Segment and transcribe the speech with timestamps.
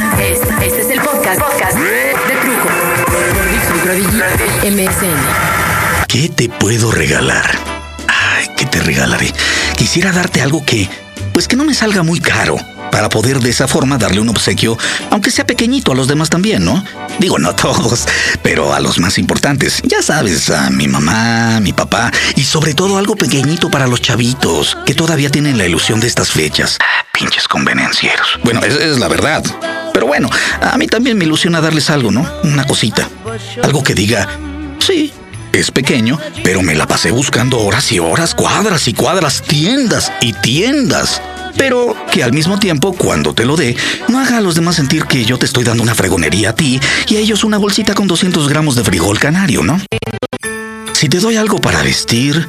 [0.00, 1.40] Este, es el podcast,
[1.76, 2.68] de Trujo.
[3.06, 6.06] Por Dixon MSN.
[6.08, 7.50] ¿Qué te puedo regalar?
[8.08, 9.30] Ay, ¿qué te regalaré?
[9.76, 10.88] Quisiera darte algo que,
[11.34, 12.56] pues que no me salga muy caro
[12.90, 14.78] para poder de esa forma darle un obsequio,
[15.10, 16.82] aunque sea pequeñito a los demás también, ¿no?
[17.18, 18.06] Digo, no a todos,
[18.42, 19.82] pero a los más importantes.
[19.84, 24.78] Ya sabes, a mi mamá, mi papá y sobre todo algo pequeñito para los chavitos,
[24.86, 26.78] que todavía tienen la ilusión de estas fechas.
[27.12, 28.40] Pinches convenencieros.
[28.42, 29.44] Bueno, es, es la verdad.
[29.92, 30.28] Pero bueno,
[30.60, 32.26] a mí también me ilusiona darles algo, ¿no?
[32.44, 33.08] Una cosita.
[33.62, 34.28] Algo que diga,
[34.78, 35.12] sí,
[35.52, 40.32] es pequeño, pero me la pasé buscando horas y horas, cuadras y cuadras, tiendas y
[40.32, 41.20] tiendas.
[41.56, 43.76] Pero que al mismo tiempo, cuando te lo dé,
[44.08, 46.80] no haga a los demás sentir que yo te estoy dando una fregonería a ti
[47.08, 49.80] y a ellos una bolsita con 200 gramos de frijol canario, ¿no?
[50.92, 52.48] Si te doy algo para vestir,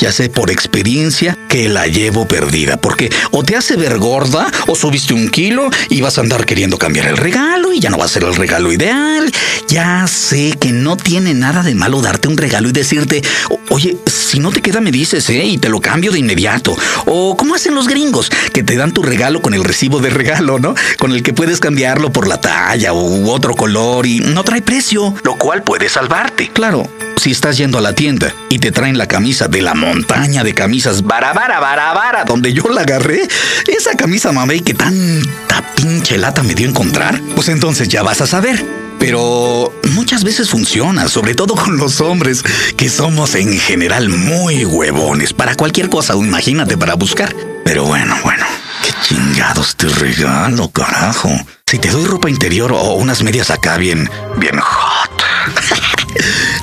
[0.00, 4.74] ya sé por experiencia que la llevo perdida, porque o te hace ver gorda o
[4.74, 8.04] subiste un kilo y vas a andar queriendo cambiar el regalo y ya no va
[8.04, 9.30] a ser el regalo ideal.
[9.68, 13.22] Ya sé que no tiene nada de malo darte un regalo y decirte,
[13.70, 15.44] oye, si no te queda me dices, ¿eh?
[15.44, 16.76] Y te lo cambio de inmediato.
[17.06, 20.58] O como hacen los gringos, que te dan tu regalo con el recibo de regalo,
[20.58, 20.74] ¿no?
[20.98, 25.14] Con el que puedes cambiarlo por la talla u otro color y no trae precio,
[25.22, 26.48] lo cual puede salvarte.
[26.48, 30.44] Claro, si estás yendo a la tienda y te traen la camisa de la montaña
[30.44, 33.26] de camisas barabara, barabara, donde yo la agarré,
[33.66, 38.26] esa camisa mamey que tanta pinche lata me dio encontrar, pues entonces ya vas a
[38.26, 38.64] saber.
[38.98, 42.44] Pero muchas veces funciona, sobre todo con los hombres,
[42.76, 47.34] que somos en general muy huevones para cualquier cosa, imagínate, para buscar.
[47.64, 48.44] Pero bueno, bueno,
[48.82, 51.30] qué chingados te regalo, carajo.
[51.66, 55.17] Si te doy ropa interior o unas medias acá bien, bien hot.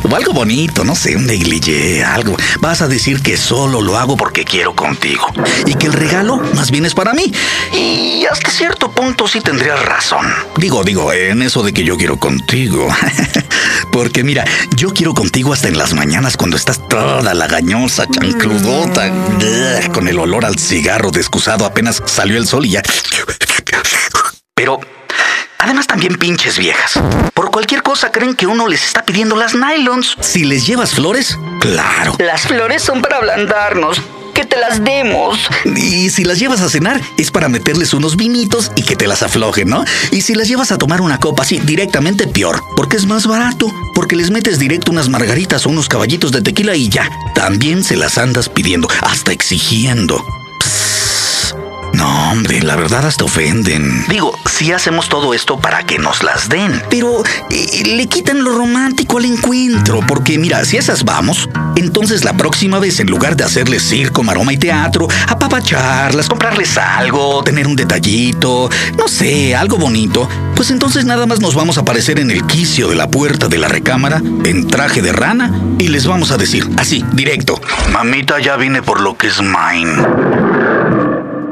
[0.03, 2.35] O algo bonito, no sé, un negligé, algo.
[2.59, 5.27] Vas a decir que solo lo hago porque quiero contigo.
[5.65, 7.31] Y que el regalo más bien es para mí.
[7.73, 10.25] Y hasta cierto punto sí tendrías razón.
[10.57, 12.88] Digo, digo, en eso de que yo quiero contigo.
[13.91, 19.12] porque mira, yo quiero contigo hasta en las mañanas cuando estás toda lagañosa, chancludota,
[19.94, 22.81] con el olor al cigarro descusado apenas salió el sol y ya.
[24.56, 24.79] Pero
[25.66, 27.00] Además, también pinches viejas.
[27.55, 30.17] Cualquier cosa creen que uno les está pidiendo las nylons.
[30.19, 32.13] Si les llevas flores, claro.
[32.19, 34.01] Las flores son para ablandarnos.
[34.33, 35.39] Que te las demos.
[35.63, 39.23] Y si las llevas a cenar, es para meterles unos vinitos y que te las
[39.23, 39.85] aflojen, ¿no?
[40.11, 43.73] Y si las llevas a tomar una copa así, directamente peor, porque es más barato,
[43.94, 47.09] porque les metes directo unas margaritas o unos caballitos de tequila y ya.
[47.35, 50.21] También se las andas pidiendo, hasta exigiendo.
[51.95, 54.06] No, hombre, la verdad hasta ofenden.
[54.09, 56.81] Digo, sí hacemos todo esto para que nos las den.
[56.89, 60.01] Pero eh, le quitan lo romántico al encuentro.
[60.06, 64.51] Porque mira, si esas vamos, entonces la próxima vez, en lugar de hacerles circo, maroma
[64.51, 71.25] y teatro, apapacharlas, comprarles algo, tener un detallito, no sé, algo bonito, pues entonces nada
[71.25, 74.67] más nos vamos a aparecer en el quicio de la puerta de la recámara, en
[74.67, 77.62] traje de rana, y les vamos a decir, así, directo,
[77.94, 80.44] mamita ya vine por lo que es mine.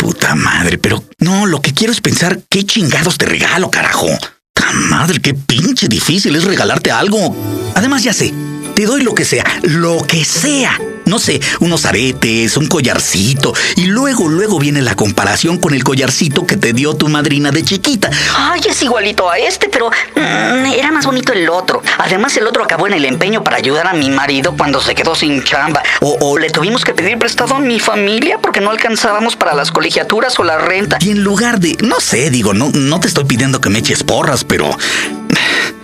[0.03, 4.09] Puta madre, pero no, lo que quiero es pensar qué chingados te regalo, carajo.
[4.53, 7.33] Ta madre, qué pinche difícil es regalarte algo.
[7.73, 8.33] Además, ya sé,
[8.73, 10.79] te doy lo que sea, lo que sea.
[11.05, 13.53] No sé, unos aretes, un collarcito.
[13.75, 17.63] Y luego, luego viene la comparación con el collarcito que te dio tu madrina de
[17.63, 18.09] chiquita.
[18.35, 21.81] Ay, es igualito a este, pero mm, era más bonito el otro.
[21.97, 25.13] Además, el otro acabó en el empeño para ayudar a mi marido cuando se quedó
[25.13, 25.83] sin chamba.
[25.99, 29.71] O, o le tuvimos que pedir prestado a mi familia porque no alcanzábamos para las
[29.71, 30.97] colegiaturas o la renta.
[31.01, 34.03] Y en lugar de, no sé, digo, no, no te estoy pidiendo que me eches
[34.03, 34.69] porras, pero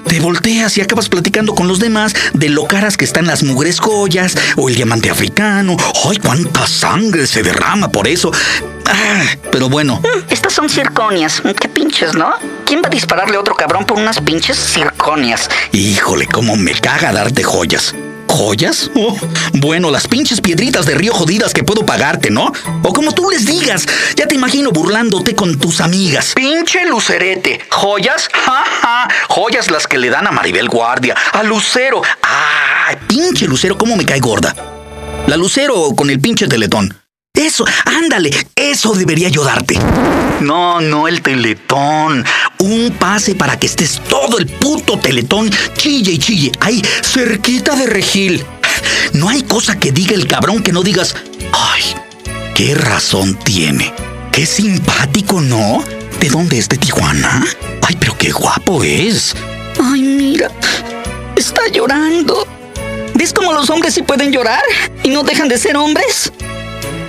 [0.08, 3.80] te volteas y acabas platicando con los demás de lo caras que están las mugres
[3.80, 5.78] joyas o el diamante africano.
[6.10, 8.32] ¡Ay, cuánta sangre se derrama por eso!
[8.86, 10.02] Ah, pero bueno.
[10.02, 11.42] Mm, estas son circonias.
[11.60, 12.34] Qué pinches, ¿no?
[12.66, 15.50] ¿Quién va a dispararle a otro cabrón por unas pinches circonias?
[15.72, 17.94] Híjole, cómo me caga darte joyas.
[18.30, 18.92] ¿Joyas?
[18.96, 19.18] Oh,
[19.54, 22.54] bueno, las pinches piedritas de río jodidas que puedo pagarte, ¿no?
[22.84, 23.86] O como tú les digas,
[24.16, 26.34] ya te imagino burlándote con tus amigas.
[26.36, 27.60] Pinche lucerete.
[27.70, 28.30] ¿Joyas?
[28.32, 29.08] Ja, ja.
[29.28, 32.02] Joyas las que le dan a Maribel Guardia, a Lucero.
[32.22, 34.56] ¡Ay, pinche Lucero, cómo me cae gorda!
[35.28, 36.96] La Lucero con el pinche teletón.
[37.34, 39.80] Eso, ándale, eso debería yo darte.
[40.42, 42.26] No, no el teletón.
[42.58, 46.52] Un pase para que estés todo el puto teletón chille y chille.
[46.60, 48.44] Ahí, cerquita de Regil.
[49.14, 51.16] No hay cosa que diga el cabrón que no digas,
[51.54, 51.84] ay,
[52.56, 53.94] qué razón tiene.
[54.32, 55.84] Qué simpático, ¿no?
[56.20, 56.68] ¿De dónde es?
[56.68, 57.46] ¿De Tijuana?
[57.88, 59.36] Ay, pero qué guapo es.
[59.82, 60.52] Ay, mira,
[61.36, 62.48] está llorando.
[63.14, 64.64] ¿Ves cómo los hombres sí pueden llorar
[65.04, 66.32] y no dejan de ser hombres?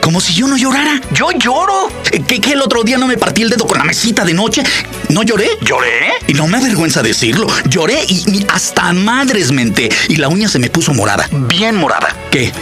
[0.00, 1.00] Como si yo no llorara.
[1.12, 1.88] Yo lloro.
[2.26, 4.62] ¿Qué, ¿Qué el otro día no me partí el dedo con la mesita de noche?
[5.08, 5.48] ¿No lloré?
[5.62, 6.12] ¿Lloré?
[6.26, 7.46] Y no me avergüenza decirlo.
[7.68, 9.90] Lloré y, y hasta madres menté.
[10.08, 11.28] Y la uña se me puso morada.
[11.30, 12.14] Bien morada.
[12.30, 12.52] ¿Qué?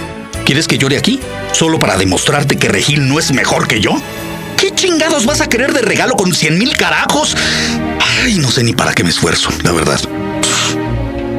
[0.44, 1.20] ¿Quieres que llore aquí?
[1.52, 3.92] ¿Solo para demostrarte que Regil no es mejor que yo?
[4.56, 7.36] ¿Qué chingados vas a querer de regalo con cien mil carajos?
[8.24, 10.00] Ay, no sé ni para qué me esfuerzo, la verdad.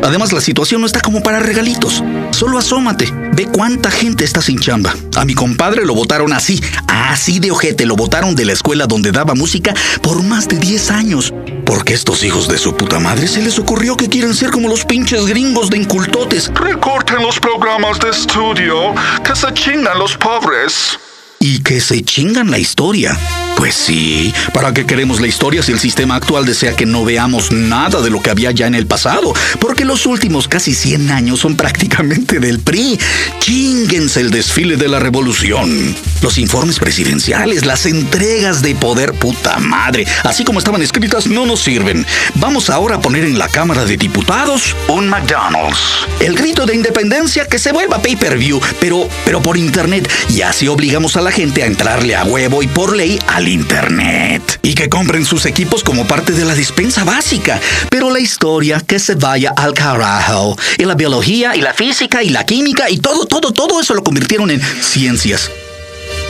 [0.03, 2.03] Además, la situación no está como para regalitos.
[2.31, 3.11] Solo asómate.
[3.33, 4.95] Ve cuánta gente está sin chamba.
[5.15, 7.85] A mi compadre lo votaron así, así de ojete.
[7.85, 11.33] Lo votaron de la escuela donde daba música por más de 10 años.
[11.65, 14.85] Porque estos hijos de su puta madre se les ocurrió que quieren ser como los
[14.85, 16.51] pinches gringos de incultotes.
[16.53, 18.93] Recorten los programas de estudio,
[19.23, 20.97] que se chingan los pobres.
[21.41, 23.17] Y que se chingan la historia.
[23.55, 27.51] Pues sí, ¿para qué queremos la historia si el sistema actual desea que no veamos
[27.51, 29.33] nada de lo que había ya en el pasado?
[29.59, 32.99] Porque los últimos casi 100 años son prácticamente del PRI.
[33.39, 35.95] Chinguense el desfile de la revolución.
[36.21, 41.61] Los informes presidenciales, las entregas de poder, puta madre, así como estaban escritas, no nos
[41.61, 42.05] sirven.
[42.35, 46.07] Vamos ahora a poner en la Cámara de Diputados Un McDonald's.
[46.19, 50.09] el grito de independencia que se vuelva pay-per-view, pero, pero por internet.
[50.29, 54.59] Y así obligamos a gente a entrarle a huevo y por ley al internet.
[54.61, 57.59] Y que compren sus equipos como parte de la dispensa básica.
[57.89, 60.57] Pero la historia que se vaya al carajo.
[60.77, 64.03] Y la biología y la física y la química y todo, todo, todo eso lo
[64.03, 65.49] convirtieron en ciencias.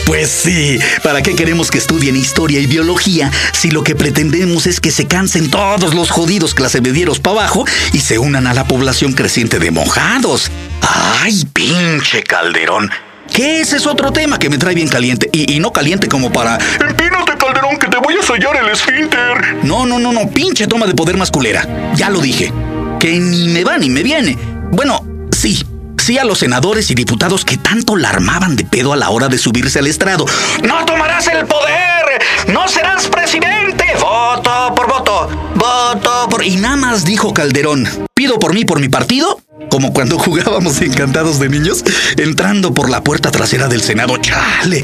[0.05, 4.79] Pues sí, ¿para qué queremos que estudien historia y biología si lo que pretendemos es
[4.79, 9.13] que se cansen todos los jodidos clasevederos para abajo y se unan a la población
[9.13, 10.49] creciente de mojados?
[10.81, 12.89] ¡Ay, pinche Calderón!
[13.33, 16.31] Que ese es otro tema que me trae bien caliente y, y no caliente como
[16.31, 16.57] para...
[16.79, 19.63] Empínate, Calderón, que te voy a sellar el esfínter.
[19.63, 21.93] No, no, no, no, pinche toma de poder más culera.
[21.95, 22.51] Ya lo dije.
[22.99, 24.37] Que ni me va ni me viene.
[24.71, 25.65] Bueno, sí.
[25.97, 29.27] Sí a los senadores y diputados que tanto la armaban de pedo a la hora
[29.27, 30.25] de subirse al estrado.
[30.63, 32.19] ¡No tomarás el poder!
[32.47, 33.85] ¡No serás presidente!
[33.99, 35.29] ¡Voto por voto!
[35.55, 36.43] ¡Voto por...
[36.43, 37.87] Y nada más dijo Calderón.
[38.15, 39.39] ¿Pido por mí, por mi partido?
[39.69, 41.83] Como cuando jugábamos encantados de niños,
[42.17, 44.17] entrando por la puerta trasera del Senado.
[44.17, 44.83] ¡Chale!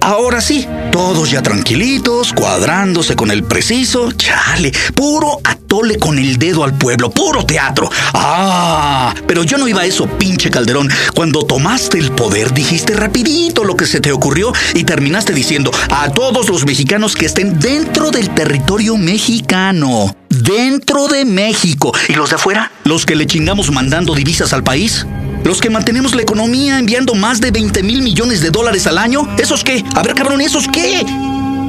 [0.00, 4.10] Ahora sí, todos ya tranquilitos, cuadrándose con el preciso.
[4.12, 4.72] ¡Chale!
[4.94, 7.90] Puro atole con el dedo al pueblo, puro teatro.
[8.14, 9.14] ¡Ah!
[9.26, 10.88] Pero yo no iba a eso, pinche Calderón.
[11.14, 16.10] Cuando tomaste el poder, dijiste rapidito lo que se te ocurrió y terminaste diciendo a
[16.10, 20.14] todos los mexicanos que estén dentro del territorio mexicano.
[20.28, 21.92] Dentro de México.
[22.08, 22.70] ¿Y los de afuera?
[22.84, 25.06] Los que le chingamos mandando divisas al país.
[25.44, 29.28] Los que mantenemos la economía enviando más de 20 mil millones de dólares al año.
[29.38, 29.84] ¿Esos qué?
[29.94, 31.04] A ver, cabrón, ¿esos qué?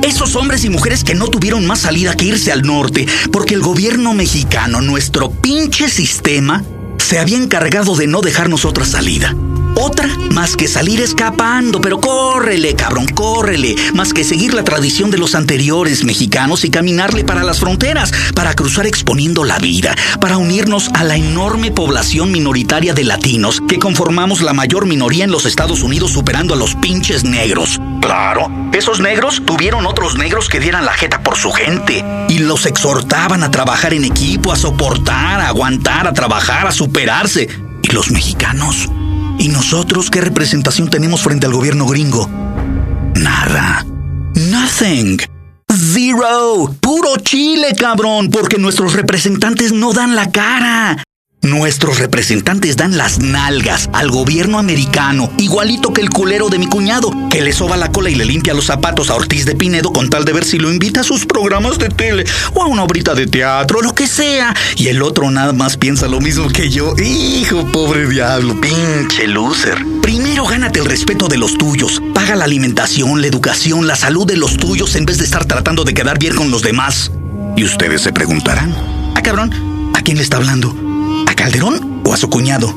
[0.02, 3.62] Esos hombres y mujeres que no tuvieron más salida que irse al norte, porque el
[3.62, 6.64] gobierno mexicano, nuestro pinche sistema,
[6.98, 9.36] se había encargado de no dejarnos otra salida.
[9.82, 13.76] Otra más que salir escapando, pero córrele, cabrón, córrele.
[13.94, 18.54] Más que seguir la tradición de los anteriores mexicanos y caminarle para las fronteras, para
[18.56, 24.42] cruzar exponiendo la vida, para unirnos a la enorme población minoritaria de latinos que conformamos
[24.42, 27.80] la mayor minoría en los Estados Unidos superando a los pinches negros.
[28.02, 32.66] Claro, esos negros tuvieron otros negros que dieran la jeta por su gente y los
[32.66, 37.48] exhortaban a trabajar en equipo, a soportar, a aguantar, a trabajar, a superarse.
[37.82, 38.90] ¿Y los mexicanos?
[39.40, 42.30] ¿Y nosotros qué representación tenemos frente al gobierno gringo?
[43.16, 43.86] Nada.
[44.36, 45.18] Nothing.
[45.72, 46.76] Zero.
[46.82, 51.04] Puro chile, cabrón, porque nuestros representantes no dan la cara.
[51.42, 57.14] Nuestros representantes dan las nalgas al gobierno americano, igualito que el culero de mi cuñado,
[57.30, 60.10] que le soba la cola y le limpia los zapatos a Ortiz de Pinedo con
[60.10, 63.16] tal de ver si lo invita a sus programas de tele o a una obrita
[63.16, 64.54] de teatro, lo que sea.
[64.76, 66.94] Y el otro nada más piensa lo mismo que yo.
[66.98, 69.78] Hijo, pobre diablo, pinche loser.
[70.02, 72.02] Primero gánate el respeto de los tuyos.
[72.14, 75.86] Paga la alimentación, la educación, la salud de los tuyos en vez de estar tratando
[75.86, 77.14] de quedar bien con los demás.
[77.56, 78.76] Y ustedes se preguntarán,
[79.16, 80.89] ah cabrón, ¿a quién le está hablando?
[81.40, 82.76] ¿A Calderón o a su cuñado?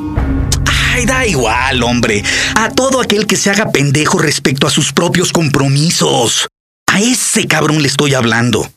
[0.92, 2.22] Ay, da igual, hombre.
[2.54, 6.46] A todo aquel que se haga pendejo respecto a sus propios compromisos.
[6.86, 8.70] A ese cabrón le estoy hablando.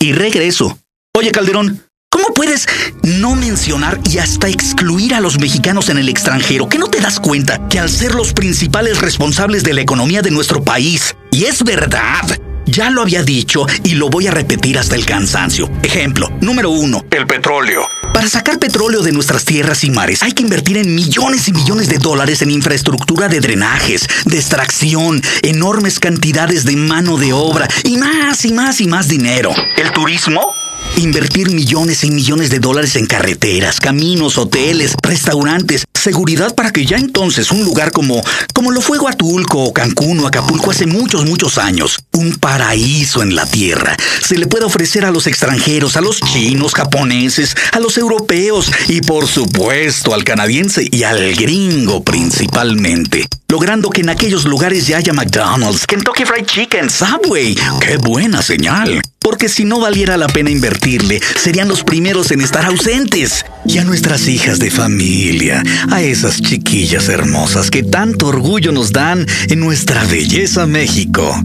[0.00, 0.76] Y regreso.
[1.16, 2.66] Oye, Calderón, ¿cómo puedes
[3.04, 6.68] no mencionar y hasta excluir a los mexicanos en el extranjero?
[6.68, 10.32] ¿Que no te das cuenta que al ser los principales responsables de la economía de
[10.32, 12.24] nuestro país, y es verdad,
[12.66, 15.70] ya lo había dicho y lo voy a repetir hasta el cansancio.
[15.82, 17.04] Ejemplo, número uno.
[17.10, 17.86] El petróleo.
[18.12, 21.88] Para sacar petróleo de nuestras tierras y mares hay que invertir en millones y millones
[21.88, 27.96] de dólares en infraestructura de drenajes, de extracción, enormes cantidades de mano de obra y
[27.96, 29.52] más y más y más dinero.
[29.76, 30.54] ¿El turismo?
[30.96, 36.96] Invertir millones y millones de dólares en carreteras, caminos, hoteles, restaurantes, seguridad para que ya
[36.96, 38.22] entonces un lugar como,
[38.52, 43.34] como lo fue Huatulco o Cancún o Acapulco hace muchos, muchos años, un paraíso en
[43.34, 47.96] la tierra, se le pueda ofrecer a los extranjeros, a los chinos, japoneses, a los
[47.96, 54.86] europeos y por supuesto al canadiense y al gringo principalmente logrando que en aquellos lugares
[54.86, 57.54] ya haya McDonald's, Kentucky Fried Chicken, Subway.
[57.80, 59.02] ¡Qué buena señal!
[59.22, 63.44] Porque si no valiera la pena invertirle, serían los primeros en estar ausentes.
[63.64, 69.26] Y a nuestras hijas de familia, a esas chiquillas hermosas que tanto orgullo nos dan
[69.48, 71.40] en nuestra belleza México.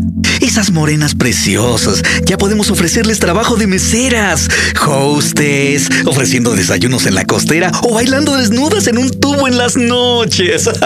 [0.57, 4.49] Esas morenas preciosas, ya podemos ofrecerles trabajo de meseras,
[4.87, 10.67] hostes, ofreciendo desayunos en la costera o bailando desnudas en un tubo en las noches.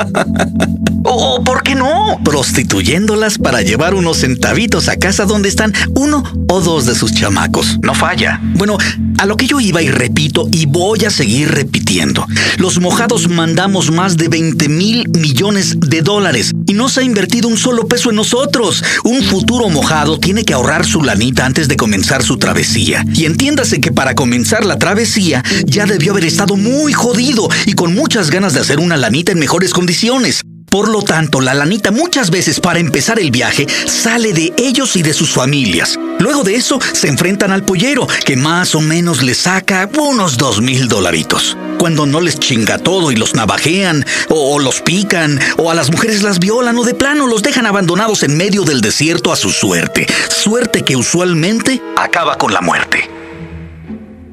[1.03, 2.19] O, ¿por qué no?
[2.23, 7.79] Prostituyéndolas para llevar unos centavitos a casa donde están uno o dos de sus chamacos.
[7.81, 8.39] No falla.
[8.53, 8.77] Bueno,
[9.17, 12.25] a lo que yo iba y repito y voy a seguir repitiendo.
[12.57, 17.49] Los mojados mandamos más de 20 mil millones de dólares y no se ha invertido
[17.49, 18.81] un solo peso en nosotros.
[19.03, 23.03] Un futuro mojado tiene que ahorrar su lanita antes de comenzar su travesía.
[23.13, 27.93] Y entiéndase que para comenzar la travesía ya debió haber estado muy jodido y con
[27.93, 30.41] muchas ganas de hacer una lanita en mejores condiciones.
[30.71, 35.01] Por lo tanto, la lanita muchas veces para empezar el viaje sale de ellos y
[35.01, 35.99] de sus familias.
[36.17, 40.61] Luego de eso se enfrentan al pollero, que más o menos les saca unos dos
[40.61, 41.57] mil dolaritos.
[41.77, 46.23] Cuando no les chinga todo y los navajean, o, los pican, o a las mujeres
[46.23, 50.07] las violan, o de plano los dejan abandonados en medio del desierto a su suerte.
[50.29, 53.09] Suerte que usualmente acaba con la muerte.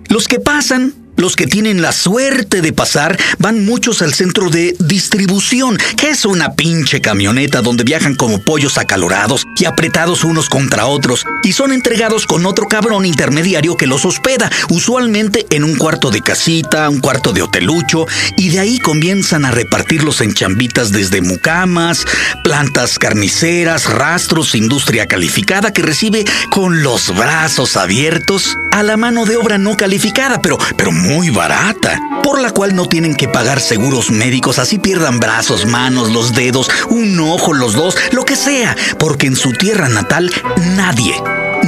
[0.07, 4.75] Los que pasan los que tienen la suerte de pasar van muchos al centro de
[4.79, 10.87] distribución, que es una pinche camioneta donde viajan como pollos acalorados y apretados unos contra
[10.87, 16.11] otros, y son entregados con otro cabrón intermediario que los hospeda, usualmente en un cuarto
[16.11, 18.07] de casita, un cuarto de hotelucho,
[18.37, 22.05] y de ahí comienzan a repartirlos en chambitas desde mucamas,
[22.45, 29.37] plantas carniceras, rastros, industria calificada que recibe con los brazos abiertos a la mano de
[29.37, 30.93] obra no calificada, pero, pero
[31.31, 36.35] barata, por la cual no tienen que pagar seguros médicos, así pierdan brazos, manos, los
[36.35, 40.31] dedos, un ojo, los dos, lo que sea, porque en su tierra natal
[40.77, 41.15] nadie,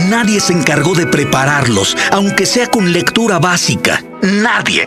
[0.08, 4.02] nadie se encargó de prepararlos, aunque sea con lectura básica.
[4.22, 4.84] Nadie.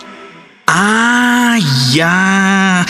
[0.68, 1.58] Ah,
[1.92, 2.86] ya.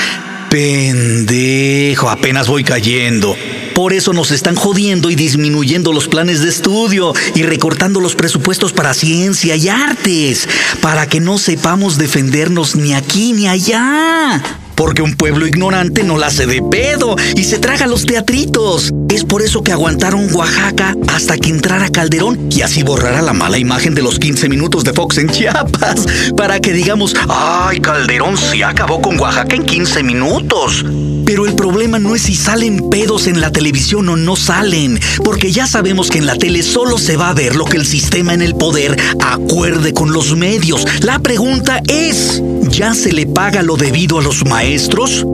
[0.50, 3.36] Pendejo, apenas voy cayendo.
[3.76, 8.72] Por eso nos están jodiendo y disminuyendo los planes de estudio y recortando los presupuestos
[8.72, 10.48] para ciencia y artes,
[10.82, 14.42] para que no sepamos defendernos ni aquí ni allá.
[14.76, 18.92] Porque un pueblo ignorante no la hace de pedo y se traga los teatritos.
[19.10, 23.58] Es por eso que aguantaron Oaxaca hasta que entrara Calderón y así borrará la mala
[23.58, 26.06] imagen de los 15 minutos de Fox en Chiapas.
[26.38, 30.86] Para que digamos, ay, Calderón sí acabó con Oaxaca en 15 minutos.
[31.26, 35.52] Pero el problema no es si salen pedos en la televisión o no salen, porque
[35.52, 38.34] ya sabemos que en la tele solo se va a ver lo que el sistema
[38.34, 40.86] en el poder acuerde con los medios.
[41.02, 45.26] La pregunta es, ¿ya se le paga lo debido a los maestros?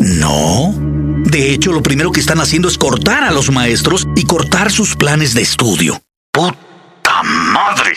[0.00, 0.74] No.
[1.24, 4.96] De hecho, lo primero que están haciendo es cortar a los maestros y cortar sus
[4.96, 6.00] planes de estudio.
[6.32, 7.92] ¡Puta madre!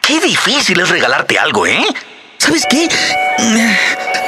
[0.00, 1.84] Qué difícil es regalarte algo, ¿eh?
[2.38, 2.88] ¿Sabes qué?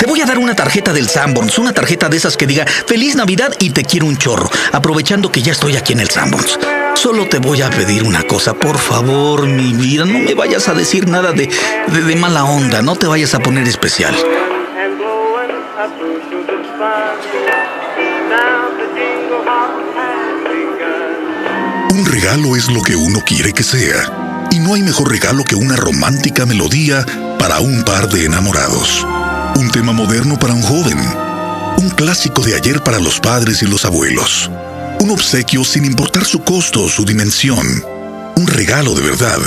[0.05, 3.17] Te voy a dar una tarjeta del Sanborns, una tarjeta de esas que diga Feliz
[3.17, 6.59] Navidad y te quiero un chorro, aprovechando que ya estoy aquí en el Sanborns.
[6.95, 10.75] Solo te voy a pedir una cosa, por favor, mi vida, no me vayas a
[10.75, 11.49] decir nada de,
[11.87, 14.15] de, de mala onda, no te vayas a poner especial.
[21.93, 25.57] Un regalo es lo que uno quiere que sea, y no hay mejor regalo que
[25.57, 27.07] una romántica melodía
[27.39, 29.07] para un par de enamorados,
[29.57, 30.99] un tema moderno para un joven,
[31.79, 34.51] un clásico de ayer para los padres y los abuelos,
[35.01, 37.67] un obsequio sin importar su costo o su dimensión,
[38.37, 39.39] un regalo de verdad,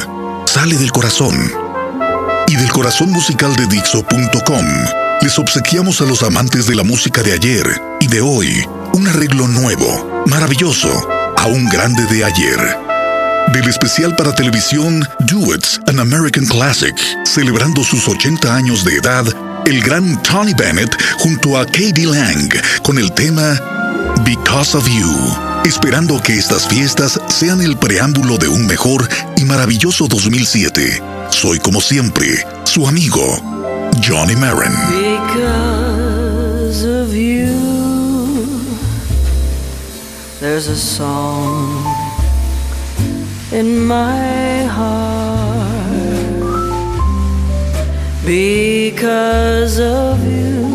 [0.46, 1.52] sale del corazón.
[2.48, 4.66] Y del corazón musical de Dixo.com
[5.22, 9.48] les obsequiamos a los amantes de la música de ayer y de hoy un arreglo
[9.48, 10.90] nuevo, maravilloso,
[11.38, 12.78] a un grande de ayer.
[13.54, 16.96] Del especial para televisión Duets, an American Classic,
[17.26, 19.26] celebrando sus 80 años de edad,
[19.68, 22.50] el gran Tony Bennett junto a Katie Lang
[22.84, 23.60] con el tema
[24.24, 25.14] Because of You,
[25.66, 31.04] esperando que estas fiestas sean el preámbulo de un mejor y maravilloso 2007.
[31.32, 33.22] Soy como siempre, su amigo,
[34.02, 34.72] Johnny Marin.
[34.90, 37.52] Because of you,
[40.40, 41.84] there's a song
[43.52, 44.48] in my.
[48.28, 50.68] Because of you,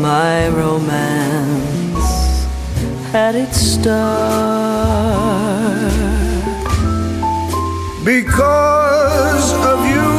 [0.00, 2.08] my romance
[3.12, 3.92] had its start.
[8.06, 10.12] Because of you,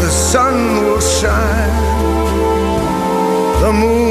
[0.00, 1.92] the sun will shine,
[3.60, 4.07] the moon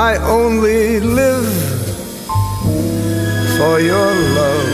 [0.00, 1.52] I only live
[3.58, 4.68] for your love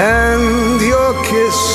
[0.00, 1.65] and your kiss.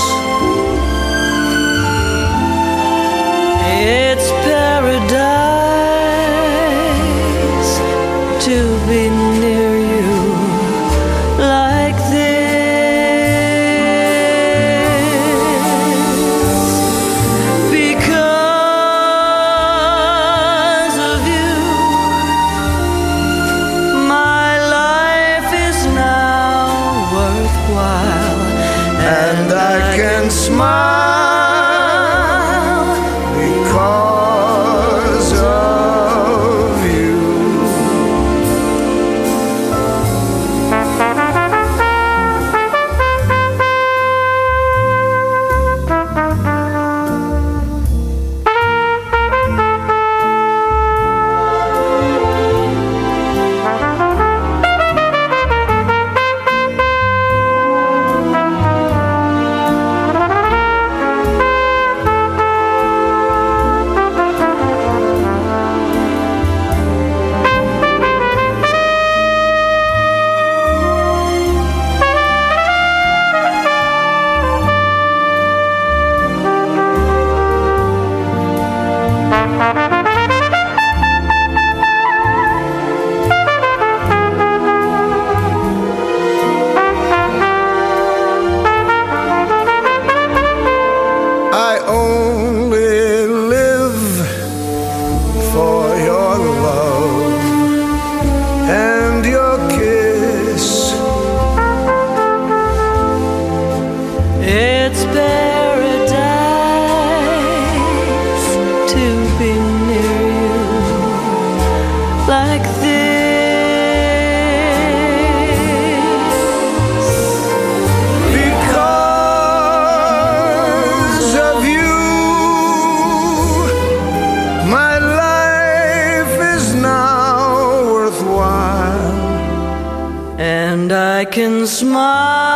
[131.32, 132.51] can smile.